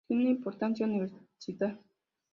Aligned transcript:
Tiene 0.07 0.23
una 0.23 0.31
importante 0.31 0.83
universidad. 0.83 1.79